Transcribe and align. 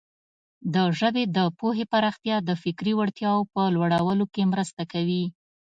د 0.73 0.75
ژبې 0.99 1.23
د 1.35 1.37
پوهې 1.59 1.85
پراختیا 1.93 2.37
د 2.43 2.49
فکري 2.63 2.93
وړتیاوو 2.95 3.49
په 3.53 3.61
لوړولو 3.75 4.25
کې 4.33 4.43
مرسته 4.53 4.83
کوي. 4.93 5.23